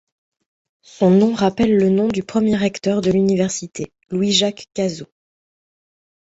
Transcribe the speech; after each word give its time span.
Son 0.81 1.11
nom 1.11 1.35
rappelle 1.35 1.77
le 1.77 1.91
nom 1.91 2.07
du 2.07 2.23
premier 2.23 2.57
recteur 2.57 3.01
de 3.01 3.11
l'Université, 3.11 3.93
Louis-Jacques 4.09 4.67
Casault. 4.73 5.11